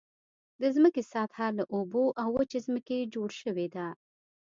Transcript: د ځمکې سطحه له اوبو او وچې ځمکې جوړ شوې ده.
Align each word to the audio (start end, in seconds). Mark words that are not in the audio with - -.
د 0.61 0.63
ځمکې 0.75 1.01
سطحه 1.11 1.47
له 1.57 1.63
اوبو 1.75 2.03
او 2.21 2.27
وچې 2.35 2.59
ځمکې 2.67 3.09
جوړ 3.13 3.29
شوې 3.41 3.67
ده. 3.75 3.87